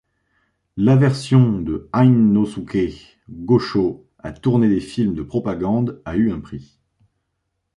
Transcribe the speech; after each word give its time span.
L'aversion 0.77 1.59
de 1.61 1.87
Heinosuke 1.93 3.19
Gosho 3.29 4.03
à 4.17 4.31
tourner 4.31 4.67
des 4.67 4.79
films 4.79 5.13
de 5.13 5.21
propagande 5.21 6.01
a 6.05 6.15
eu 6.15 6.31
un 6.31 6.39
prix. 6.39 6.79